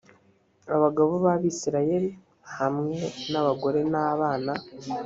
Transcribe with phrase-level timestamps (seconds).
[0.75, 2.09] abagabo b abisirayeli
[2.57, 2.97] hamwe
[3.31, 4.53] n abagore n abana